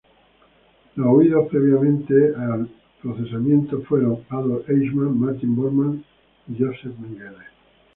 Los 0.95 1.07
huidos 1.15 1.47
previamente 1.51 2.33
al 2.35 2.67
procesamiento 3.03 3.81
fueron 3.83 4.25
Adolf 4.29 4.67
Eichmann, 4.67 5.19
Martin 5.19 5.55
Bormann 5.55 6.03
y 6.47 6.57
Josef 6.57 6.97
Mengele. 6.97 7.45